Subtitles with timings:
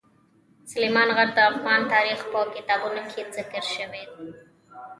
[0.71, 4.29] سلیمان غر د افغان تاریخ په کتابونو کې ذکر شوی دي.